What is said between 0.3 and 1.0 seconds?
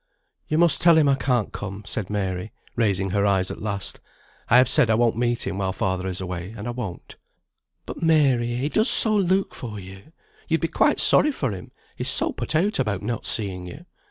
"You must tell